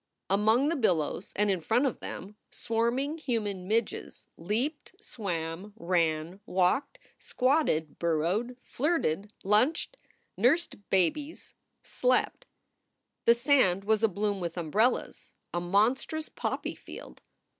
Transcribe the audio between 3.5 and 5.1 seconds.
midges leaped,